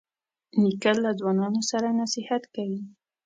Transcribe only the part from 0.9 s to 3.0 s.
له ځوانانو سره نصیحت کوي.